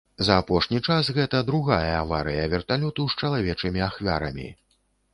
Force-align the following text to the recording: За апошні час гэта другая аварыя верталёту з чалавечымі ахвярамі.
За 0.27 0.35
апошні 0.43 0.79
час 0.87 1.11
гэта 1.17 1.43
другая 1.51 1.93
аварыя 2.01 2.49
верталёту 2.57 3.09
з 3.15 3.21
чалавечымі 3.25 3.89
ахвярамі. 3.93 4.53